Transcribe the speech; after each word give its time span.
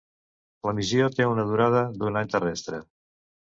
La 0.67 0.73
missió 0.79 1.09
té 1.19 1.27
una 1.33 1.45
durada 1.51 1.85
d'un 2.01 2.19
any 2.25 2.35
terrestre. 2.35 2.83